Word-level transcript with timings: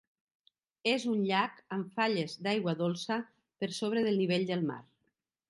És 0.91 1.03
un 1.11 1.19
llac 1.31 1.59
amb 1.77 1.91
falles 1.99 2.33
d'aigua 2.47 2.75
dolça 2.81 3.19
per 3.61 3.71
sobre 3.83 4.05
del 4.09 4.19
nivell 4.25 4.49
del 4.55 4.67
mar. 4.73 4.81